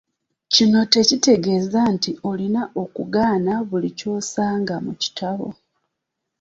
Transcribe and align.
Kino 0.53 0.79
tekitegeeza 0.93 1.81
nti 1.95 2.11
olina 2.29 2.61
kugaana 2.95 3.53
buli 3.69 3.89
ky'osanga 3.99 4.75
mu 4.85 4.93
kitabo. 5.01 5.47